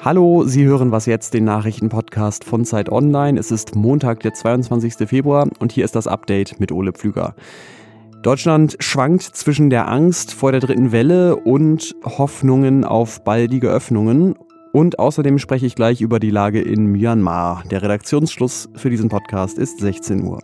Hallo, 0.00 0.44
Sie 0.46 0.64
hören 0.64 0.90
was 0.90 1.04
jetzt, 1.04 1.34
den 1.34 1.44
Nachrichtenpodcast 1.44 2.44
von 2.44 2.64
Zeit 2.64 2.90
Online. 2.90 3.38
Es 3.38 3.50
ist 3.50 3.76
Montag, 3.76 4.20
der 4.20 4.32
22. 4.32 5.06
Februar 5.06 5.48
und 5.58 5.70
hier 5.72 5.84
ist 5.84 5.96
das 5.96 6.06
Update 6.06 6.60
mit 6.60 6.72
Ole 6.72 6.92
Pflüger. 6.92 7.34
Deutschland 8.22 8.78
schwankt 8.80 9.22
zwischen 9.22 9.68
der 9.68 9.86
Angst 9.88 10.32
vor 10.32 10.52
der 10.52 10.62
dritten 10.62 10.90
Welle 10.90 11.36
und 11.36 11.94
Hoffnungen 12.02 12.86
auf 12.86 13.22
baldige 13.22 13.68
Öffnungen. 13.68 14.34
Und 14.72 14.98
außerdem 14.98 15.38
spreche 15.38 15.66
ich 15.66 15.74
gleich 15.74 16.00
über 16.00 16.20
die 16.20 16.30
Lage 16.30 16.62
in 16.62 16.86
Myanmar. 16.86 17.64
Der 17.70 17.82
Redaktionsschluss 17.82 18.70
für 18.76 18.88
diesen 18.88 19.10
Podcast 19.10 19.58
ist 19.58 19.78
16 19.78 20.24
Uhr. 20.24 20.40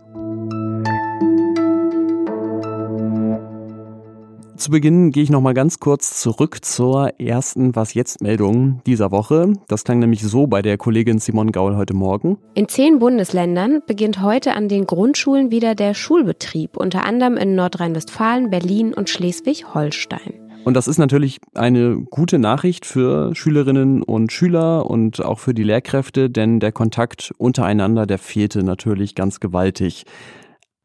Zu 4.64 4.70
Beginn 4.70 5.10
gehe 5.10 5.23
ich 5.23 5.28
noch 5.28 5.42
mal 5.42 5.52
ganz 5.52 5.78
kurz 5.78 6.18
zurück 6.23 6.64
zur 6.64 7.20
ersten 7.20 7.77
Was 7.77 7.92
jetzt 7.92 8.23
Meldung 8.23 8.80
dieser 8.87 9.10
Woche. 9.10 9.52
Das 9.68 9.84
klang 9.84 9.98
nämlich 9.98 10.23
so 10.23 10.46
bei 10.46 10.62
der 10.62 10.78
Kollegin 10.78 11.18
Simon 11.18 11.52
Gaul 11.52 11.77
heute 11.77 11.92
Morgen. 11.92 12.38
In 12.54 12.66
zehn 12.66 12.98
Bundesländern 12.98 13.82
beginnt 13.87 14.23
heute 14.23 14.54
an 14.54 14.70
den 14.70 14.87
Grundschulen 14.87 15.50
wieder 15.50 15.74
der 15.74 15.92
Schulbetrieb, 15.92 16.78
unter 16.78 17.04
anderem 17.04 17.37
in 17.37 17.54
Nordrhein-Westfalen, 17.54 18.48
Berlin 18.48 18.95
und 18.95 19.10
Schleswig-Holstein. 19.10 20.32
Und 20.65 20.73
das 20.73 20.88
ist 20.88 20.96
natürlich 20.96 21.40
eine 21.52 21.98
gute 22.09 22.38
Nachricht 22.38 22.87
für 22.87 23.34
Schülerinnen 23.34 24.02
und 24.02 24.32
Schüler 24.32 24.88
und 24.88 25.23
auch 25.23 25.40
für 25.40 25.52
die 25.52 25.62
Lehrkräfte, 25.62 26.30
denn 26.30 26.59
der 26.59 26.73
Kontakt 26.73 27.34
untereinander, 27.37 28.06
der 28.06 28.16
fehlte 28.16 28.62
natürlich 28.62 29.15
ganz 29.15 29.40
gewaltig. 29.40 30.06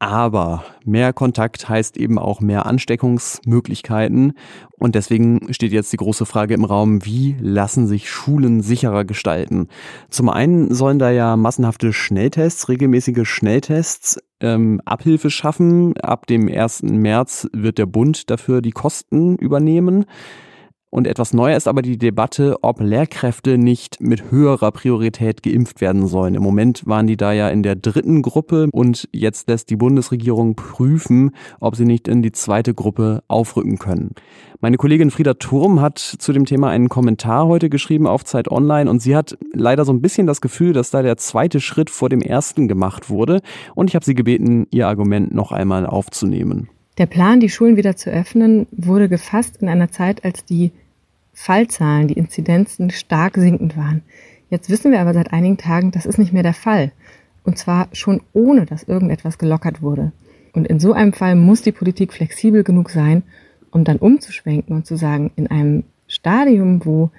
Aber 0.02 0.64
mehr 0.86 1.12
Kontakt 1.12 1.68
heißt 1.68 1.98
eben 1.98 2.18
auch 2.18 2.40
mehr 2.40 2.64
Ansteckungsmöglichkeiten. 2.64 4.32
Und 4.78 4.94
deswegen 4.94 5.52
steht 5.52 5.72
jetzt 5.72 5.92
die 5.92 5.98
große 5.98 6.24
Frage 6.24 6.54
im 6.54 6.64
Raum, 6.64 7.04
wie 7.04 7.36
lassen 7.38 7.86
sich 7.86 8.10
Schulen 8.10 8.62
sicherer 8.62 9.04
gestalten? 9.04 9.68
Zum 10.08 10.30
einen 10.30 10.72
sollen 10.72 10.98
da 10.98 11.10
ja 11.10 11.36
massenhafte 11.36 11.92
Schnelltests, 11.92 12.70
regelmäßige 12.70 13.28
Schnelltests 13.28 14.18
ähm, 14.40 14.80
Abhilfe 14.86 15.28
schaffen. 15.28 15.94
Ab 15.98 16.26
dem 16.26 16.48
1. 16.48 16.84
März 16.84 17.48
wird 17.52 17.76
der 17.76 17.86
Bund 17.86 18.30
dafür 18.30 18.62
die 18.62 18.72
Kosten 18.72 19.36
übernehmen. 19.36 20.06
Und 20.92 21.06
etwas 21.06 21.32
neuer 21.32 21.56
ist 21.56 21.68
aber 21.68 21.82
die 21.82 21.98
Debatte, 21.98 22.56
ob 22.62 22.80
Lehrkräfte 22.80 23.58
nicht 23.58 24.00
mit 24.00 24.32
höherer 24.32 24.72
Priorität 24.72 25.44
geimpft 25.44 25.80
werden 25.80 26.08
sollen. 26.08 26.34
Im 26.34 26.42
Moment 26.42 26.82
waren 26.84 27.06
die 27.06 27.16
da 27.16 27.32
ja 27.32 27.48
in 27.48 27.62
der 27.62 27.76
dritten 27.76 28.22
Gruppe 28.22 28.68
und 28.72 29.08
jetzt 29.12 29.48
lässt 29.48 29.70
die 29.70 29.76
Bundesregierung 29.76 30.56
prüfen, 30.56 31.30
ob 31.60 31.76
sie 31.76 31.84
nicht 31.84 32.08
in 32.08 32.22
die 32.22 32.32
zweite 32.32 32.74
Gruppe 32.74 33.22
aufrücken 33.28 33.78
können. 33.78 34.16
Meine 34.60 34.78
Kollegin 34.78 35.12
Frieda 35.12 35.34
Turm 35.34 35.80
hat 35.80 35.98
zu 35.98 36.32
dem 36.32 36.44
Thema 36.44 36.70
einen 36.70 36.88
Kommentar 36.88 37.46
heute 37.46 37.70
geschrieben 37.70 38.08
auf 38.08 38.24
Zeit 38.24 38.50
Online 38.50 38.90
und 38.90 39.00
sie 39.00 39.14
hat 39.14 39.38
leider 39.54 39.84
so 39.84 39.92
ein 39.92 40.02
bisschen 40.02 40.26
das 40.26 40.40
Gefühl, 40.40 40.72
dass 40.72 40.90
da 40.90 41.02
der 41.02 41.16
zweite 41.16 41.60
Schritt 41.60 41.88
vor 41.88 42.08
dem 42.08 42.20
ersten 42.20 42.66
gemacht 42.66 43.08
wurde 43.08 43.42
und 43.76 43.88
ich 43.88 43.94
habe 43.94 44.04
sie 44.04 44.16
gebeten, 44.16 44.66
ihr 44.72 44.88
Argument 44.88 45.32
noch 45.32 45.52
einmal 45.52 45.86
aufzunehmen. 45.86 46.68
Der 46.98 47.06
Plan, 47.06 47.40
die 47.40 47.48
Schulen 47.48 47.76
wieder 47.76 47.96
zu 47.96 48.10
öffnen, 48.10 48.66
wurde 48.72 49.08
gefasst 49.08 49.62
in 49.62 49.68
einer 49.68 49.90
Zeit, 49.90 50.24
als 50.24 50.44
die 50.44 50.72
Fallzahlen, 51.40 52.06
die 52.06 52.18
Inzidenzen 52.18 52.90
stark 52.90 53.36
sinkend 53.36 53.74
waren. 53.74 54.02
Jetzt 54.50 54.68
wissen 54.68 54.92
wir 54.92 55.00
aber 55.00 55.14
seit 55.14 55.32
einigen 55.32 55.56
Tagen, 55.56 55.90
das 55.90 56.04
ist 56.04 56.18
nicht 56.18 56.34
mehr 56.34 56.42
der 56.42 56.52
Fall. 56.52 56.92
Und 57.44 57.56
zwar 57.56 57.88
schon 57.92 58.20
ohne, 58.34 58.66
dass 58.66 58.82
irgendetwas 58.82 59.38
gelockert 59.38 59.80
wurde. 59.80 60.12
Und 60.52 60.66
in 60.66 60.78
so 60.78 60.92
einem 60.92 61.14
Fall 61.14 61.36
muss 61.36 61.62
die 61.62 61.72
Politik 61.72 62.12
flexibel 62.12 62.62
genug 62.62 62.90
sein, 62.90 63.22
um 63.70 63.84
dann 63.84 63.96
umzuschwenken 63.96 64.76
und 64.76 64.84
zu 64.84 64.96
sagen, 64.96 65.30
in 65.36 65.46
einem 65.46 65.84
Stadium, 66.08 66.84
wo 66.84 67.10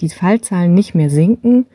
die 0.00 0.10
Fallzahlen 0.10 0.72
nicht 0.72 0.94
mehr 0.94 1.10
sinken, 1.10 1.66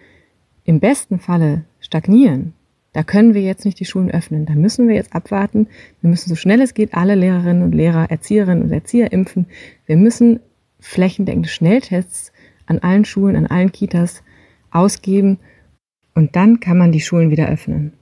im 0.63 0.79
besten 0.79 1.19
Falle 1.19 1.65
stagnieren, 1.81 2.53
da 2.93 3.03
können 3.03 3.33
wir 3.33 3.41
jetzt 3.41 3.65
nicht 3.65 3.81
die 3.81 3.85
Schulen 3.85 4.11
öffnen. 4.11 4.45
Da 4.45 4.53
müssen 4.53 4.87
wir 4.87 4.95
jetzt 4.95 5.13
abwarten. 5.13 5.67
Wir 5.99 6.09
müssen 6.09 6.29
so 6.29 6.35
schnell 6.35 6.61
es 6.61 6.73
geht 6.73 6.93
alle 6.93 7.15
Lehrerinnen 7.15 7.63
und 7.63 7.75
Lehrer, 7.75 8.09
Erzieherinnen 8.09 8.63
und 8.63 8.71
Erzieher 8.71 9.11
impfen. 9.11 9.45
Wir 9.85 9.97
müssen 9.97 10.39
flächendeckende 10.81 11.47
Schnelltests 11.47 12.33
an 12.65 12.79
allen 12.79 13.05
Schulen, 13.05 13.37
an 13.37 13.47
allen 13.47 13.71
Kitas 13.71 14.23
ausgeben. 14.71 15.39
Und 16.13 16.35
dann 16.35 16.59
kann 16.59 16.77
man 16.77 16.91
die 16.91 16.99
Schulen 16.99 17.31
wieder 17.31 17.47
öffnen. 17.47 17.93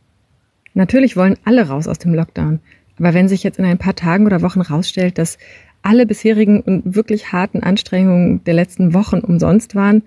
Natürlich 0.74 1.16
wollen 1.16 1.38
alle 1.46 1.68
raus 1.68 1.88
aus 1.88 2.00
dem 2.00 2.14
Lockdown. 2.14 2.60
Aber 2.98 3.14
wenn 3.14 3.28
sich 3.28 3.44
jetzt 3.44 3.60
in 3.60 3.66
ein 3.66 3.78
paar 3.78 3.96
Tagen 3.96 4.26
oder 4.26 4.42
Wochen 4.42 4.62
rausstellt, 4.62 5.18
dass 5.18 5.38
alle 5.82 6.06
bisherigen 6.06 6.62
und 6.62 6.96
wirklich 6.96 7.32
harten 7.32 7.64
Anstrengungen 7.64 8.44
der 8.44 8.54
letzten 8.54 8.94
Wochen 8.94 9.20
umsonst 9.20 9.76
waren, 9.76 10.04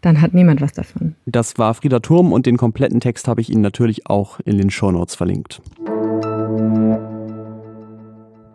dann 0.00 0.22
hat 0.22 0.32
niemand 0.32 0.60
was 0.60 0.72
davon. 0.72 1.14
Das 1.26 1.58
war 1.58 1.74
Frieda 1.74 2.00
Turm 2.00 2.32
und 2.32 2.46
den 2.46 2.56
kompletten 2.56 3.00
Text 3.00 3.28
habe 3.28 3.40
ich 3.40 3.50
Ihnen 3.50 3.60
natürlich 3.60 4.06
auch 4.06 4.40
in 4.40 4.56
den 4.56 4.70
Shownotes 4.70 5.14
verlinkt. 5.14 5.60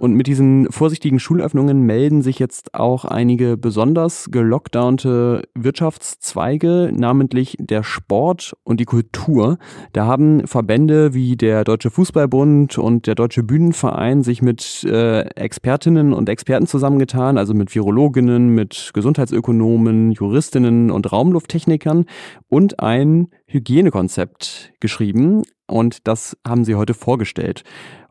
Und 0.05 0.13
mit 0.13 0.27
diesen 0.27 0.71
vorsichtigen 0.71 1.17
Schulöffnungen 1.19 1.81
melden 1.81 2.21
sich 2.21 2.37
jetzt 2.37 2.75
auch 2.75 3.05
einige 3.05 3.57
besonders 3.57 4.29
gelockdownte 4.29 5.41
Wirtschaftszweige, 5.55 6.91
namentlich 6.93 7.57
der 7.59 7.81
Sport 7.81 8.55
und 8.63 8.79
die 8.79 8.85
Kultur. 8.85 9.57
Da 9.93 10.05
haben 10.05 10.45
Verbände 10.45 11.15
wie 11.15 11.35
der 11.35 11.63
Deutsche 11.63 11.89
Fußballbund 11.89 12.77
und 12.77 13.07
der 13.07 13.15
Deutsche 13.15 13.41
Bühnenverein 13.41 14.21
sich 14.21 14.43
mit 14.43 14.83
äh, 14.83 15.21
Expertinnen 15.21 16.13
und 16.13 16.29
Experten 16.29 16.67
zusammengetan, 16.67 17.39
also 17.39 17.55
mit 17.55 17.73
Virologinnen, 17.73 18.49
mit 18.49 18.91
Gesundheitsökonomen, 18.93 20.11
Juristinnen 20.11 20.91
und 20.91 21.11
Raumlufttechnikern 21.11 22.05
und 22.47 22.79
ein 22.79 23.29
Hygienekonzept 23.47 24.71
geschrieben. 24.79 25.41
Und 25.65 26.07
das 26.07 26.37
haben 26.47 26.63
sie 26.63 26.75
heute 26.75 26.93
vorgestellt. 26.93 27.63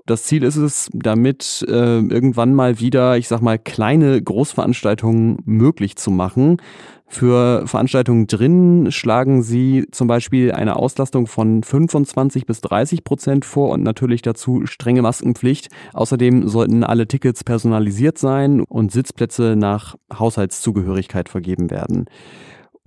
Das 0.06 0.24
Ziel 0.24 0.42
ist 0.42 0.56
es, 0.56 0.90
damit 0.92 1.64
äh, 1.66 2.00
irgendwann 2.00 2.52
mal 2.52 2.78
wieder, 2.78 3.16
ich 3.16 3.26
sag 3.26 3.40
mal, 3.40 3.58
kleine 3.58 4.20
Großveranstaltungen 4.20 5.38
möglich 5.46 5.96
zu 5.96 6.10
machen. 6.10 6.58
Für 7.06 7.66
Veranstaltungen 7.66 8.26
drin 8.26 8.88
schlagen 8.90 9.42
sie 9.42 9.86
zum 9.92 10.06
Beispiel 10.06 10.52
eine 10.52 10.76
Auslastung 10.76 11.26
von 11.26 11.62
25 11.62 12.44
bis 12.44 12.60
30 12.60 13.02
Prozent 13.02 13.46
vor 13.46 13.70
und 13.70 13.82
natürlich 13.82 14.20
dazu 14.20 14.66
strenge 14.66 15.00
Maskenpflicht. 15.00 15.68
Außerdem 15.94 16.48
sollten 16.48 16.84
alle 16.84 17.08
Tickets 17.08 17.42
personalisiert 17.42 18.18
sein 18.18 18.60
und 18.60 18.92
Sitzplätze 18.92 19.54
nach 19.56 19.94
Haushaltszugehörigkeit 20.12 21.30
vergeben 21.30 21.70
werden. 21.70 22.06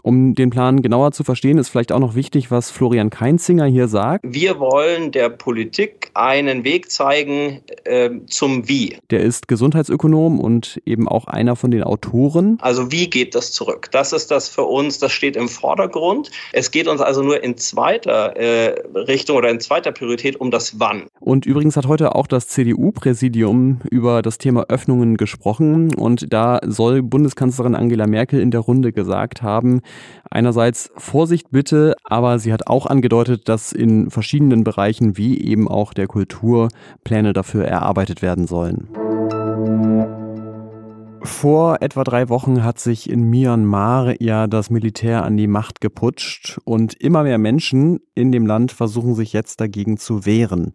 Um 0.08 0.36
den 0.36 0.52
Plan 0.52 0.82
genauer 0.82 1.12
zu 1.12 1.26
verstehen, 1.26 1.58
ist 1.58 1.68
vielleicht 1.68 1.92
auch 1.92 2.00
noch 2.00 2.16
wichtig, 2.16 2.50
was 2.50 2.72
Florian 2.72 3.10
Keinzinger 3.10 3.66
hier 3.66 3.90
sagt. 3.90 4.24
Wir 4.26 4.58
wollen 4.58 5.12
der 5.12 5.28
Politik 5.28 6.12
einen 6.14 6.64
Weg 6.64 6.90
zeigen 6.90 7.60
äh, 7.84 8.12
zum 8.28 8.70
Wie. 8.70 8.96
Der 9.10 9.20
ist 9.20 9.50
Gesundheitsökonom 9.50 10.40
und 10.40 10.82
eben 10.86 11.10
auch 11.10 11.28
einer 11.28 11.58
von 11.58 11.72
den 11.72 11.84
Autoren. 11.84 12.58
Also 12.62 12.90
wie 12.90 13.10
geht 13.10 13.36
das 13.36 13.52
zurück? 13.52 13.90
Das 13.92 14.14
ist 14.14 14.32
das 14.32 14.48
für 14.48 14.64
uns, 14.64 14.98
das 14.98 15.12
steht 15.12 15.36
im 15.36 15.50
Vordergrund. 15.50 16.32
Es 16.54 16.72
geht 16.72 16.88
uns 16.88 17.02
also 17.02 17.22
nur 17.22 17.44
in 17.44 17.58
zweiter 17.58 18.38
äh, 18.38 18.80
Richtung 18.96 19.36
oder 19.36 19.50
in 19.50 19.60
zweiter 19.60 19.92
Priorität 19.92 20.40
um 20.40 20.52
das 20.52 20.80
Wann. 20.80 21.08
Und 21.20 21.46
übrigens 21.46 21.76
hat 21.76 21.86
heute 21.86 22.16
auch 22.16 22.28
das 22.28 22.48
CDU-Präsidium 22.48 23.82
über 23.92 24.22
das 24.22 24.38
Thema 24.38 24.68
Öffnungen 24.70 25.18
gesprochen 25.18 25.94
und 25.94 26.32
da 26.32 26.62
soll 26.66 27.04
Bundeskanzlerin 27.04 27.76
Angela 27.76 28.08
Merkel 28.08 28.40
in 28.40 28.52
der 28.52 28.62
Runde 28.62 28.94
gesagt 28.94 29.42
haben, 29.42 29.82
Einerseits 30.30 30.92
Vorsicht 30.98 31.52
bitte, 31.52 31.96
aber 32.04 32.40
sie 32.40 32.52
hat 32.52 32.68
auch 32.68 32.86
angedeutet, 32.86 33.48
dass 33.50 33.72
in 33.72 34.10
verschiedenen 34.10 34.64
Bereichen 34.64 35.18
wie 35.18 35.40
eben 35.42 35.68
auch 35.68 35.94
der 35.94 36.08
Kultur 36.08 36.70
Pläne 37.04 37.34
dafür 37.34 37.66
erarbeitet 37.66 38.22
werden 38.22 38.48
sollen. 38.48 38.90
Vor 41.28 41.82
etwa 41.82 42.04
drei 42.04 42.30
Wochen 42.30 42.64
hat 42.64 42.80
sich 42.80 43.10
in 43.10 43.30
Myanmar 43.30 44.22
ja 44.22 44.48
das 44.48 44.70
Militär 44.70 45.24
an 45.24 45.36
die 45.36 45.48
Macht 45.48 45.82
geputscht 45.82 46.58
und 46.64 46.94
immer 46.94 47.24
mehr 47.24 47.38
Menschen 47.38 48.00
in 48.16 48.32
dem 48.32 48.46
Land 48.46 48.72
versuchen 48.72 49.14
sich 49.14 49.34
jetzt 49.34 49.60
dagegen 49.60 49.98
zu 49.98 50.26
wehren. 50.26 50.74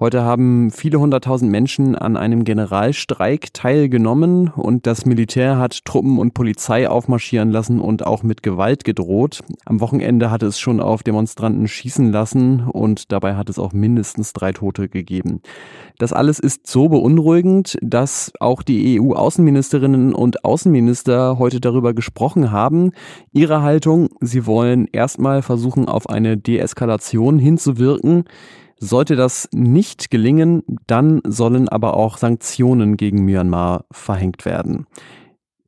Heute 0.00 0.22
haben 0.22 0.70
viele 0.70 0.98
hunderttausend 0.98 1.50
Menschen 1.52 1.94
an 1.94 2.16
einem 2.16 2.44
Generalstreik 2.44 3.52
teilgenommen 3.52 4.48
und 4.48 4.86
das 4.86 5.04
Militär 5.04 5.58
hat 5.58 5.84
Truppen 5.84 6.18
und 6.18 6.32
Polizei 6.32 6.88
aufmarschieren 6.88 7.50
lassen 7.50 7.80
und 7.80 8.06
auch 8.06 8.22
mit 8.22 8.42
Gewalt 8.42 8.84
gedroht. 8.84 9.40
Am 9.66 9.82
Wochenende 9.82 10.30
hatte 10.30 10.46
es 10.46 10.58
schon 10.58 10.80
auf 10.80 11.02
Demonstranten 11.02 11.68
schießen 11.68 12.12
lassen 12.12 12.62
und 12.62 13.12
dabei 13.12 13.34
hat 13.34 13.50
es 13.50 13.58
auch 13.58 13.74
mindestens 13.74 14.32
drei 14.32 14.52
Tote 14.52 14.88
gegeben. 14.88 15.42
Das 15.98 16.14
alles 16.14 16.38
ist 16.38 16.66
so 16.66 16.88
beunruhigend, 16.88 17.76
dass 17.82 18.32
auch 18.40 18.62
die 18.62 18.98
EU-Außenministerinnen 18.98 20.14
und 20.14 20.46
Außenminister 20.46 21.38
heute 21.38 21.60
darüber 21.60 21.92
gesprochen 21.92 22.50
haben. 22.50 22.92
Ihre 23.32 23.60
Haltung, 23.60 24.08
sie 24.22 24.46
wollen 24.46 24.88
erstmal 24.90 25.42
versuchen, 25.42 25.88
auf 25.88 26.08
eine 26.08 26.38
Deeskalation 26.38 27.38
hinzuwirken. 27.38 28.24
Sollte 28.82 29.14
das 29.14 29.46
nicht 29.52 30.10
gelingen, 30.10 30.62
dann 30.86 31.20
sollen 31.26 31.68
aber 31.68 31.94
auch 31.94 32.16
Sanktionen 32.16 32.96
gegen 32.96 33.26
Myanmar 33.26 33.84
verhängt 33.92 34.46
werden. 34.46 34.86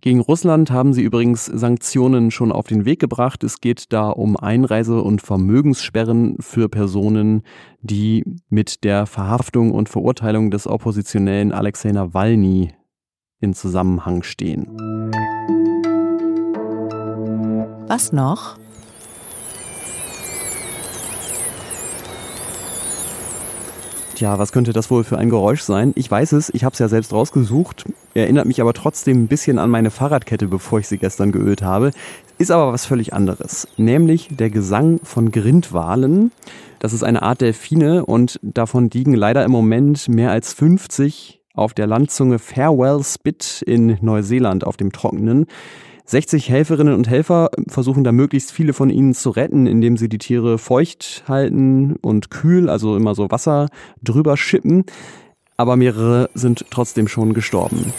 Gegen 0.00 0.20
Russland 0.20 0.70
haben 0.70 0.94
sie 0.94 1.03
übrigens 1.03 1.44
Sanktionen 1.44 2.31
schon 2.31 2.50
auf 2.50 2.67
den 2.67 2.87
Weg 2.87 3.00
gebracht. 3.00 3.44
Es 3.44 3.61
geht 3.61 3.93
da 3.93 4.09
um 4.09 4.38
Einreise- 4.38 5.03
und 5.03 5.20
Vermögenssperren 5.20 6.37
für 6.41 6.70
Personen, 6.70 7.43
die 7.82 8.25
mit 8.49 8.82
der 8.82 9.05
Verhaftung 9.05 9.73
und 9.73 9.91
Verurteilung 9.91 10.50
des 10.50 10.67
Oppositionellen 10.67 11.53
Alexei 11.53 11.93
Nawalny 11.93 12.73
in 13.41 13.53
Zusammenhang 13.53 14.23
stehen. 14.23 14.67
Was 17.87 18.11
noch? 18.12 18.62
Tja, 24.22 24.38
was 24.38 24.52
könnte 24.52 24.72
das 24.72 24.88
wohl 24.88 25.02
für 25.02 25.19
ein 25.19 25.30
Geräusch 25.30 25.62
sein? 25.62 25.90
Ich 25.96 26.08
weiß 26.08 26.30
es, 26.30 26.48
ich 26.54 26.62
habe 26.62 26.74
es 26.74 26.78
ja 26.78 26.86
selbst 26.86 27.12
rausgesucht, 27.12 27.86
erinnert 28.14 28.46
mich 28.46 28.60
aber 28.60 28.72
trotzdem 28.72 29.24
ein 29.24 29.26
bisschen 29.26 29.58
an 29.58 29.69
meine 29.69 29.90
Fahrradkette, 29.90 30.46
bevor 30.46 30.78
ich 30.78 30.86
sie 30.86 30.98
gestern 30.98 31.32
geölt 31.32 31.62
habe. 31.62 31.90
Ist 32.38 32.52
aber 32.52 32.72
was 32.72 32.86
völlig 32.86 33.14
anderes, 33.14 33.66
nämlich 33.78 34.28
der 34.30 34.48
Gesang 34.48 35.00
von 35.02 35.32
Grindwalen. 35.32 36.30
Das 36.78 36.92
ist 36.92 37.02
eine 37.02 37.22
Art 37.22 37.40
Delfine 37.40 38.06
und 38.06 38.38
davon 38.42 38.90
liegen 38.90 39.14
leider 39.14 39.44
im 39.44 39.50
Moment 39.50 40.08
mehr 40.08 40.30
als 40.30 40.52
50 40.52 41.40
auf 41.54 41.74
der 41.74 41.88
Landzunge 41.88 42.38
Farewell 42.38 43.02
Spit 43.02 43.64
in 43.66 43.98
Neuseeland 44.02 44.64
auf 44.64 44.76
dem 44.76 44.92
Trockenen. 44.92 45.46
60 46.04 46.50
Helferinnen 46.50 46.94
und 46.94 47.08
Helfer 47.08 47.50
versuchen 47.69 48.04
da 48.04 48.12
möglichst 48.12 48.52
viele 48.52 48.72
von 48.72 48.90
ihnen 48.90 49.14
zu 49.14 49.31
retten, 49.31 49.66
indem 49.66 49.96
sie 49.96 50.08
die 50.08 50.19
Tiere 50.19 50.58
feucht 50.58 51.25
halten 51.28 51.96
und 52.02 52.31
kühl, 52.31 52.69
also 52.69 52.96
immer 52.96 53.14
so 53.14 53.31
Wasser 53.31 53.69
drüber 54.02 54.37
schippen. 54.37 54.84
Aber 55.56 55.76
mehrere 55.76 56.28
sind 56.34 56.66
trotzdem 56.70 57.08
schon 57.08 57.34
gestorben. 57.34 57.93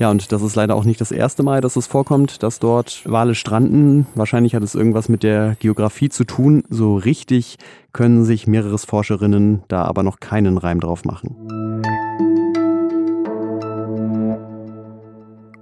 Ja, 0.00 0.10
und 0.10 0.32
das 0.32 0.40
ist 0.40 0.56
leider 0.56 0.76
auch 0.76 0.84
nicht 0.84 1.00
das 1.02 1.12
erste 1.12 1.42
Mal, 1.42 1.60
dass 1.60 1.76
es 1.76 1.86
vorkommt, 1.86 2.42
dass 2.42 2.58
dort 2.58 3.02
Wale 3.04 3.34
stranden. 3.34 4.06
Wahrscheinlich 4.14 4.54
hat 4.54 4.62
es 4.62 4.74
irgendwas 4.74 5.10
mit 5.10 5.22
der 5.22 5.56
Geografie 5.60 6.08
zu 6.08 6.24
tun. 6.24 6.64
So 6.70 6.96
richtig 6.96 7.58
können 7.92 8.24
sich 8.24 8.46
Meeresforscherinnen 8.46 9.62
da 9.68 9.84
aber 9.84 10.02
noch 10.02 10.18
keinen 10.18 10.56
Reim 10.56 10.80
drauf 10.80 11.04
machen. 11.04 11.36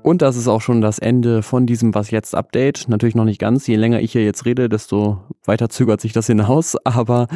Und 0.09 0.23
das 0.23 0.39
ist 0.39 0.49
auch 0.49 0.63
schon 0.63 0.81
das 0.81 0.99
Ende 0.99 1.43
von 1.43 1.67
diesem 1.67 1.95
Was 1.95 2.11
jetzt 2.11 2.35
Update. 2.35 2.89
Natürlich 2.89 3.15
noch 3.15 3.27
nicht 3.27 3.39
ganz. 3.39 3.67
Je 3.67 3.77
länger 3.77 4.01
ich 4.01 4.13
hier 4.13 4.25
jetzt 4.25 4.47
rede, 4.47 4.71
desto 4.71 5.21
weiter 5.45 5.69
zögert 5.69 6.01
sich 6.01 6.15
das 6.15 6.27
hinaus. 6.29 6.79
Aber 6.85 7.29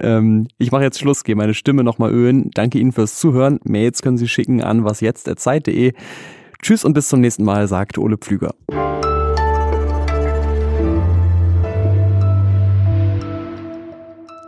ähm, 0.00 0.48
ich 0.58 0.72
mache 0.72 0.82
jetzt 0.82 0.98
Schluss, 0.98 1.22
gehe 1.22 1.36
meine 1.36 1.54
Stimme 1.54 1.84
nochmal 1.84 2.10
ölen. 2.10 2.50
Danke 2.52 2.80
Ihnen 2.80 2.90
fürs 2.90 3.20
Zuhören. 3.20 3.60
Mails 3.62 4.02
können 4.02 4.18
Sie 4.18 4.26
schicken 4.26 4.60
an 4.60 4.82
wasjetzt.zeit.de. 4.82 5.92
Tschüss 6.60 6.84
und 6.84 6.94
bis 6.94 7.06
zum 7.06 7.20
nächsten 7.20 7.44
Mal, 7.44 7.68
sagt 7.68 7.96
Ole 7.96 8.18
Pflüger. 8.18 8.56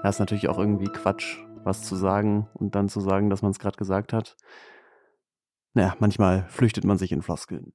Das 0.03 0.17
ist 0.17 0.19
natürlich 0.19 0.49
auch 0.49 0.59
irgendwie 0.59 0.89
Quatsch, 0.89 1.37
was 1.63 1.83
zu 1.83 1.95
sagen 1.95 2.49
und 2.55 2.75
dann 2.75 2.89
zu 2.89 2.99
sagen, 2.99 3.31
dass 3.31 3.43
man 3.43 3.53
es 3.53 3.61
gerade 3.61 3.77
gesagt 3.77 4.13
hat. 4.13 4.35
Naja, 5.79 5.95
manchmal 6.01 6.45
flüchtet 6.49 6.83
man 6.83 6.99
sich 6.99 7.13
in 7.13 7.23
Floskeln. 7.23 7.73